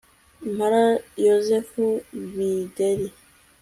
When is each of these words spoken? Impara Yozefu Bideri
Impara 0.47 0.83
Yozefu 1.25 1.85
Bideri 2.35 3.07